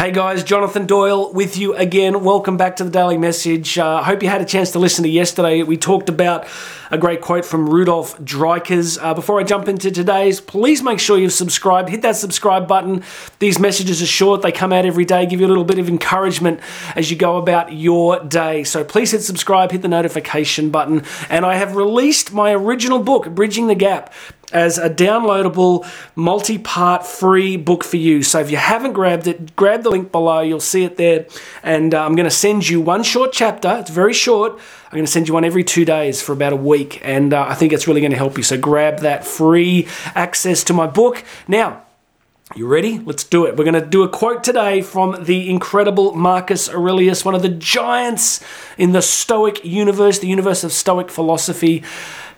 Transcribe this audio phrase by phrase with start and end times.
[0.00, 2.24] Hey guys, Jonathan Doyle with you again.
[2.24, 3.78] Welcome back to the Daily Message.
[3.78, 5.62] I uh, hope you had a chance to listen to yesterday.
[5.62, 6.46] We talked about
[6.90, 8.98] a great quote from Rudolf Dreikurs.
[8.98, 11.90] Uh, before I jump into today's, please make sure you've subscribed.
[11.90, 13.04] Hit that subscribe button.
[13.40, 15.86] These messages are short, they come out every day, give you a little bit of
[15.86, 16.60] encouragement
[16.96, 18.64] as you go about your day.
[18.64, 21.04] So please hit subscribe, hit the notification button.
[21.28, 24.14] And I have released my original book, Bridging the Gap
[24.52, 28.22] as a downloadable multi part free book for you.
[28.22, 30.40] So if you haven't grabbed it, grab the link below.
[30.40, 31.26] You'll see it there.
[31.62, 33.76] And uh, I'm going to send you one short chapter.
[33.80, 34.52] It's very short.
[34.86, 37.00] I'm going to send you one every two days for about a week.
[37.04, 38.42] And uh, I think it's really going to help you.
[38.42, 41.24] So grab that free access to my book.
[41.46, 41.84] Now,
[42.56, 42.98] you ready?
[42.98, 43.56] Let's do it.
[43.56, 47.48] We're going to do a quote today from the incredible Marcus Aurelius, one of the
[47.48, 48.42] giants
[48.76, 51.84] in the Stoic universe, the universe of Stoic philosophy.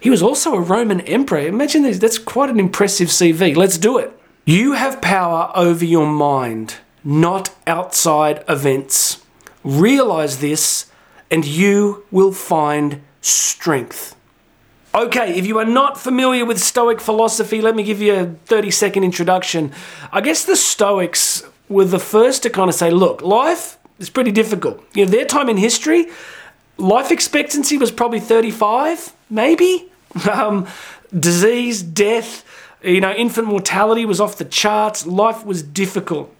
[0.01, 1.39] He was also a Roman emperor.
[1.39, 3.57] Imagine this, that's quite an impressive CV.
[3.57, 4.13] Let's do it.
[4.45, 9.25] You have power over your mind, not outside events.
[9.65, 10.91] Realize this,
[11.31, 14.15] and you will find strength.
[14.95, 18.71] Okay, if you are not familiar with Stoic philosophy, let me give you a 30
[18.71, 19.73] second introduction.
[20.13, 24.33] I guess the Stoics were the first to kind of say, look, life is pretty
[24.33, 24.85] difficult.
[24.95, 26.09] You know, their time in history,
[26.77, 29.89] life expectancy was probably 35, maybe.
[30.31, 30.67] Um,
[31.19, 32.45] disease, death,
[32.83, 35.07] you know, infant mortality was off the charts.
[35.07, 36.31] Life was difficult.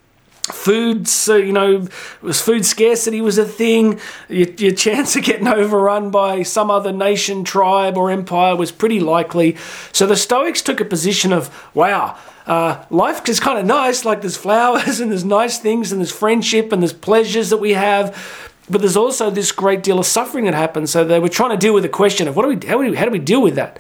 [0.51, 1.87] Food, so you know,
[2.21, 4.01] was food scarcity was a thing.
[4.29, 8.99] Your, your chance of getting overrun by some other nation, tribe, or empire was pretty
[8.99, 9.57] likely.
[9.93, 14.05] So the Stoics took a position of, wow, uh, life is kind of nice.
[14.05, 17.75] Like there's flowers and there's nice things and there's friendship and there's pleasures that we
[17.75, 20.91] have but there's also this great deal of suffering that happens.
[20.91, 22.91] So they were trying to deal with the question of what do we, how do
[22.91, 23.79] we, how do we deal with that?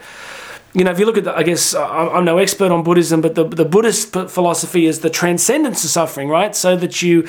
[0.75, 3.34] You know, if you look at the, I guess I'm no expert on Buddhism, but
[3.34, 6.56] the, the Buddhist philosophy is the transcendence of suffering, right?
[6.56, 7.28] So that you,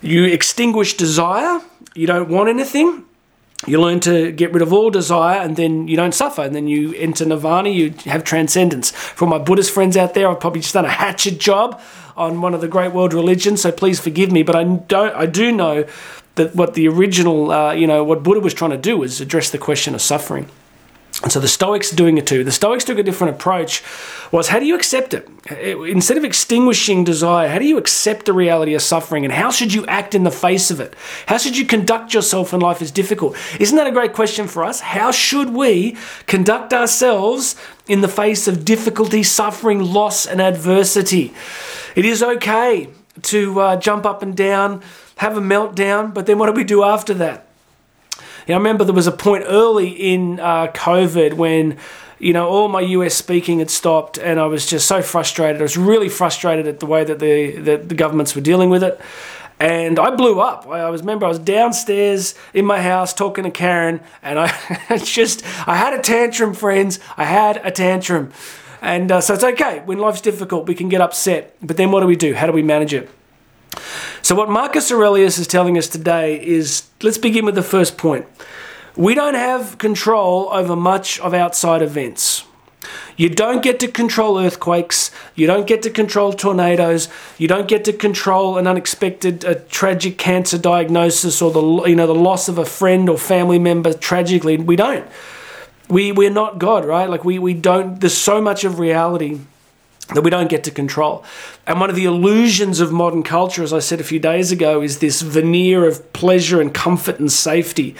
[0.00, 1.60] you extinguish desire,
[1.94, 3.04] you don't want anything,
[3.66, 6.68] you learn to get rid of all desire and then you don't suffer and then
[6.68, 10.74] you enter nirvana you have transcendence for my buddhist friends out there i've probably just
[10.74, 11.80] done a hatchet job
[12.16, 15.26] on one of the great world religions so please forgive me but i don't i
[15.26, 15.84] do know
[16.38, 19.50] that what the original, uh, you know, what Buddha was trying to do was address
[19.50, 20.48] the question of suffering.
[21.20, 22.44] And so the Stoics are doing it too.
[22.44, 23.82] The Stoics took a different approach.
[24.30, 25.28] Was how do you accept it?
[25.50, 29.74] Instead of extinguishing desire, how do you accept the reality of suffering and how should
[29.74, 30.94] you act in the face of it?
[31.26, 33.36] How should you conduct yourself when life is difficult?
[33.58, 34.78] Isn't that a great question for us?
[34.80, 35.96] How should we
[36.26, 37.56] conduct ourselves
[37.88, 41.34] in the face of difficulty, suffering, loss, and adversity?
[41.96, 42.90] It is okay
[43.22, 44.82] to uh, jump up and down,
[45.16, 47.47] have a meltdown, but then what do we do after that?
[48.54, 51.76] I remember there was a point early in uh, COVID when,
[52.18, 55.60] you know, all my US speaking had stopped, and I was just so frustrated.
[55.60, 58.82] I was really frustrated at the way that the that the governments were dealing with
[58.82, 58.98] it,
[59.60, 60.66] and I blew up.
[60.66, 65.44] I was remember I was downstairs in my house talking to Karen, and I just
[65.68, 67.00] I had a tantrum, friends.
[67.16, 68.32] I had a tantrum,
[68.80, 70.66] and uh, so it's okay when life's difficult.
[70.66, 72.34] We can get upset, but then what do we do?
[72.34, 73.10] How do we manage it?
[74.28, 78.26] So, what Marcus Aurelius is telling us today is let's begin with the first point.
[78.94, 82.44] We don't have control over much of outside events.
[83.16, 85.10] You don't get to control earthquakes.
[85.34, 87.08] You don't get to control tornadoes.
[87.38, 92.06] You don't get to control an unexpected, a tragic cancer diagnosis or the you know
[92.06, 94.58] the loss of a friend or family member tragically.
[94.58, 95.08] We don't.
[95.88, 97.08] We we're not God, right?
[97.08, 97.98] Like we we don't.
[97.98, 99.40] There's so much of reality
[100.14, 101.22] that we don't get to control.
[101.66, 104.80] And one of the illusions of modern culture, as I said a few days ago,
[104.80, 107.94] is this veneer of pleasure and comfort and safety.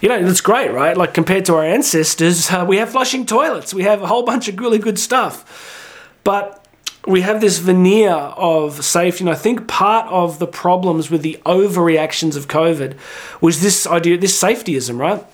[0.00, 0.96] You know, that's great, right?
[0.96, 4.48] Like compared to our ancestors, uh, we have flushing toilets, we have a whole bunch
[4.48, 6.18] of really good stuff.
[6.24, 6.58] But
[7.06, 11.38] we have this veneer of safety, and I think part of the problems with the
[11.44, 12.96] overreactions of COVID
[13.40, 15.24] was this idea, this safetyism, right?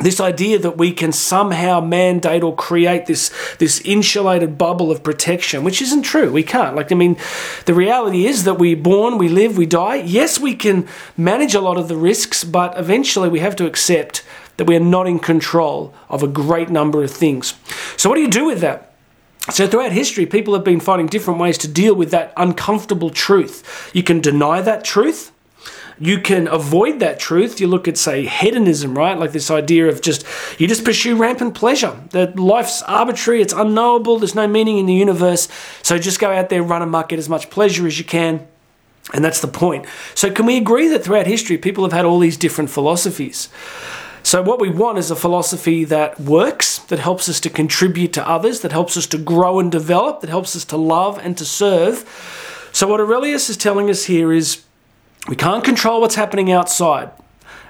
[0.00, 5.64] This idea that we can somehow mandate or create this this insulated bubble of protection
[5.64, 6.30] which isn't true.
[6.32, 6.76] We can't.
[6.76, 7.16] Like i mean
[7.66, 9.96] the reality is that we're born we live we die.
[9.96, 14.24] Yes we can manage a lot of the risks but eventually we have to accept
[14.56, 17.54] that we are not in control of a great number of things.
[17.96, 18.90] So what do you do with that?
[19.48, 23.90] So, throughout history, people have been finding different ways to deal with that uncomfortable truth.
[23.94, 25.32] You can deny that truth,
[26.00, 27.60] you can avoid that truth.
[27.60, 29.18] You look at, say, hedonism, right?
[29.18, 30.24] Like this idea of just,
[30.58, 32.00] you just pursue rampant pleasure.
[32.10, 35.48] That life's arbitrary, it's unknowable, there's no meaning in the universe.
[35.82, 38.48] So just go out there, run amok, get as much pleasure as you can.
[39.12, 39.86] And that's the point.
[40.14, 43.48] So, can we agree that throughout history, people have had all these different philosophies?
[44.22, 48.28] So, what we want is a philosophy that works, that helps us to contribute to
[48.28, 51.44] others, that helps us to grow and develop, that helps us to love and to
[51.44, 52.68] serve.
[52.72, 54.62] So, what Aurelius is telling us here is
[55.30, 57.12] We can't control what's happening outside.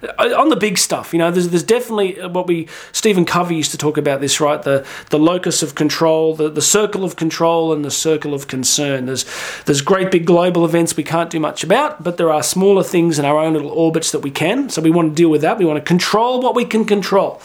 [0.03, 3.55] Uh, on the big stuff, you know, there's, there's definitely uh, what we Stephen Covey
[3.55, 4.63] used to talk about this, right?
[4.63, 9.05] The the locus of control, the, the circle of control, and the circle of concern.
[9.05, 9.27] There's
[9.67, 13.19] there's great big global events we can't do much about, but there are smaller things
[13.19, 14.71] in our own little orbits that we can.
[14.71, 15.59] So we want to deal with that.
[15.59, 17.43] We want to control what we can control.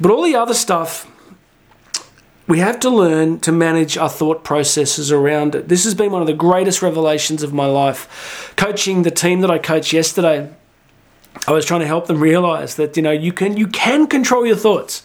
[0.00, 1.10] But all the other stuff,
[2.50, 5.68] we have to learn to manage our thought processes around it.
[5.68, 8.52] This has been one of the greatest revelations of my life.
[8.56, 10.50] Coaching the team that I coached yesterday
[11.46, 14.46] I was trying to help them realize that you know you can you can control
[14.46, 15.02] your thoughts.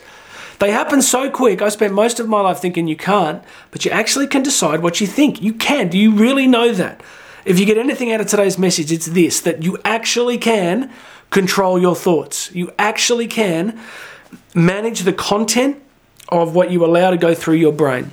[0.59, 1.61] They happen so quick.
[1.61, 5.01] I spent most of my life thinking you can't, but you actually can decide what
[5.01, 5.41] you think.
[5.41, 5.89] You can.
[5.89, 7.01] Do you really know that?
[7.43, 10.91] If you get anything out of today's message, it's this that you actually can
[11.29, 12.53] control your thoughts.
[12.55, 13.79] You actually can
[14.53, 15.81] manage the content
[16.29, 18.11] of what you allow to go through your brain.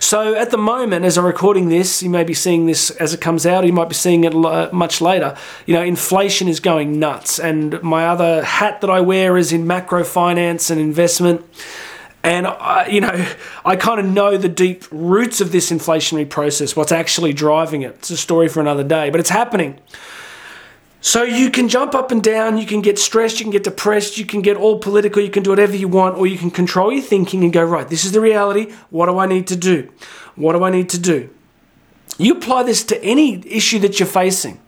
[0.00, 3.20] So at the moment, as I'm recording this, you may be seeing this as it
[3.20, 3.64] comes out.
[3.64, 4.32] Or you might be seeing it
[4.72, 5.36] much later.
[5.66, 9.66] You know, inflation is going nuts, and my other hat that I wear is in
[9.66, 11.44] macro finance and investment.
[12.22, 13.26] And I, you know,
[13.64, 16.76] I kind of know the deep roots of this inflationary process.
[16.76, 17.96] What's actually driving it?
[17.96, 19.78] It's a story for another day, but it's happening.
[21.00, 24.18] So you can jump up and down, you can get stressed, you can get depressed,
[24.18, 26.92] you can get all political, you can do whatever you want, or you can control
[26.92, 28.72] your thinking and go, right, this is the reality.
[28.90, 29.90] What do I need to do?
[30.34, 31.30] What do I need to do?
[32.18, 34.60] You apply this to any issue that you're facing.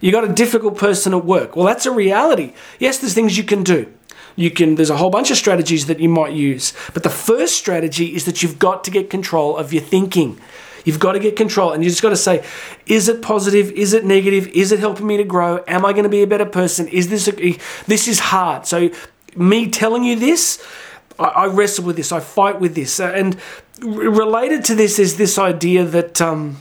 [0.00, 1.56] You got a difficult person at work.
[1.56, 2.52] Well, that's a reality.
[2.78, 3.92] Yes, there's things you can do.
[4.36, 6.72] You can there's a whole bunch of strategies that you might use.
[6.92, 10.40] But the first strategy is that you've got to get control of your thinking.
[10.84, 12.44] You've got to get control and you just got to say,
[12.86, 13.70] is it positive?
[13.72, 14.48] Is it negative?
[14.48, 15.64] Is it helping me to grow?
[15.66, 16.88] Am I going to be a better person?
[16.88, 18.66] Is this, a, this is hard.
[18.66, 18.90] So
[19.34, 20.64] me telling you this,
[21.18, 22.12] I, I wrestle with this.
[22.12, 23.00] I fight with this.
[23.00, 23.40] Uh, and
[23.80, 26.58] related to this is this idea that, um,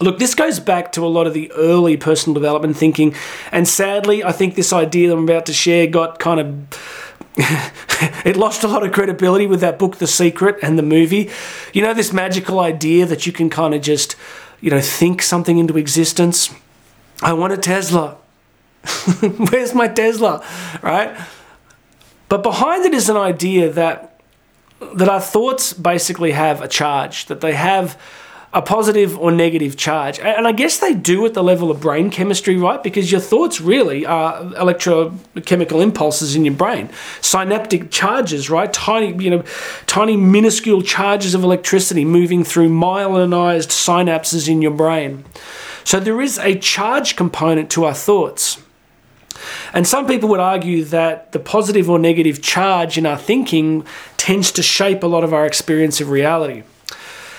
[0.00, 3.14] Look, this goes back to a lot of the early personal development thinking,
[3.52, 7.03] and sadly, I think this idea that I'm about to share got kind of
[8.24, 11.30] it lost a lot of credibility with that book, The Secret, and the movie.
[11.72, 14.16] You know, this magical idea that you can kind of just,
[14.60, 16.54] you know, think something into existence.
[17.22, 18.16] I want a Tesla.
[19.50, 20.44] Where's my Tesla?
[20.82, 21.16] Right?
[22.28, 24.10] But behind it is an idea that
[24.94, 27.98] that our thoughts basically have a charge, that they have
[28.54, 30.20] a positive or negative charge.
[30.20, 32.80] And I guess they do at the level of brain chemistry, right?
[32.80, 36.88] Because your thoughts really are electrochemical impulses in your brain,
[37.20, 38.72] synaptic charges, right?
[38.72, 39.42] Tiny, you know,
[39.86, 45.24] tiny minuscule charges of electricity moving through myelinized synapses in your brain.
[45.82, 48.62] So there is a charge component to our thoughts.
[49.72, 53.84] And some people would argue that the positive or negative charge in our thinking
[54.16, 56.62] tends to shape a lot of our experience of reality.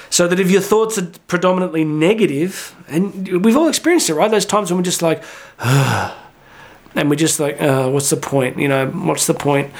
[0.09, 4.29] So that if your thoughts are predominantly negative, and we've all experienced it, right?
[4.29, 5.23] Those times when we're just like,
[5.59, 8.57] and we're just like, uh, what's the point?
[8.57, 9.71] You know, what's the point?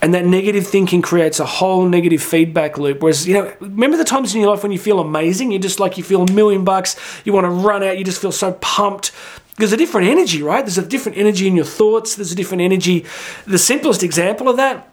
[0.00, 3.02] And that negative thinking creates a whole negative feedback loop.
[3.02, 5.50] Whereas, you know, remember the times in your life when you feel amazing?
[5.50, 8.20] You're just like, you feel a million bucks, you want to run out, you just
[8.20, 9.10] feel so pumped.
[9.56, 10.64] There's a different energy, right?
[10.64, 13.06] There's a different energy in your thoughts, there's a different energy.
[13.44, 14.88] The simplest example of that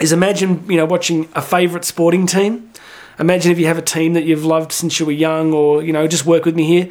[0.00, 2.72] is imagine, you know, watching a favorite sporting team
[3.20, 5.92] Imagine if you have a team that you've loved since you were young, or you
[5.92, 6.90] know, just work with me here,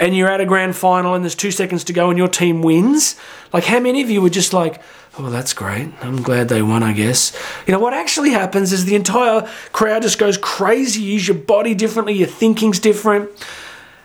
[0.00, 2.62] and you're at a grand final and there's two seconds to go and your team
[2.62, 3.16] wins.
[3.52, 4.80] Like, how many of you were just like,
[5.18, 5.90] "Oh, that's great.
[6.00, 7.36] I'm glad they won." I guess.
[7.66, 11.02] You know what actually happens is the entire crowd just goes crazy.
[11.02, 13.28] You use your body differently, your thinking's different,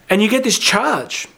[0.09, 1.29] and you get this charge.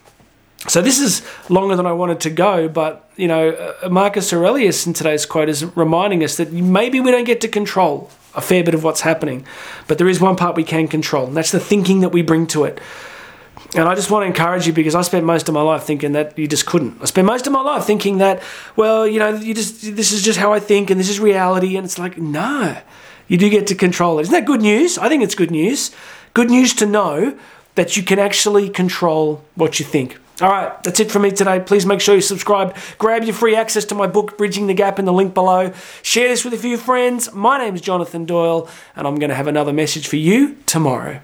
[0.68, 3.50] So this is longer than I wanted to go, but you know,
[3.84, 7.48] uh, Marcus Aurelius in today's quote is reminding us that maybe we don't get to
[7.48, 9.46] control a fair bit of what's happening.
[9.88, 12.48] But there is one part we can control, and that's the thinking that we bring
[12.48, 12.80] to it.
[13.74, 16.14] And I just want to encourage you because I spent most of my life thinking
[16.14, 17.02] that you just couldn't.
[17.02, 18.42] I spent most of my life thinking that,
[18.76, 21.76] well, you know, you just this is just how I think and this is reality.
[21.76, 22.78] And it's like, no,
[23.28, 24.24] you do get to control it.
[24.24, 24.98] Isn't that good news?
[24.98, 25.92] I think it's good news.
[26.34, 27.38] Good news to know
[27.76, 30.18] that you can actually control what you think.
[30.42, 31.62] All right, that's it for me today.
[31.62, 32.76] Please make sure you subscribe.
[32.98, 35.72] Grab your free access to my book, Bridging the Gap, in the link below.
[36.02, 37.32] Share this with a few friends.
[37.32, 41.22] My name is Jonathan Doyle, and I'm going to have another message for you tomorrow.